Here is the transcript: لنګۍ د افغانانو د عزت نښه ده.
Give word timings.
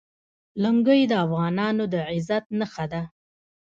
لنګۍ 0.63 1.01
د 1.07 1.13
افغانانو 1.25 1.83
د 1.93 1.95
عزت 2.11 2.45
نښه 2.59 2.85
ده. 2.91 3.01